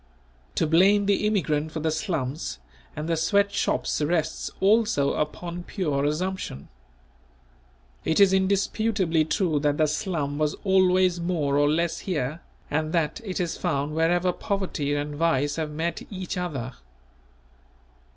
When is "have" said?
15.57-15.69